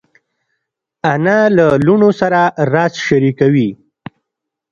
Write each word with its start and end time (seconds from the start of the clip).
انا 1.13 1.39
له 1.55 1.65
لوڼو 1.85 2.09
سره 2.21 2.41
راز 2.73 2.93
شریکوي 3.05 3.69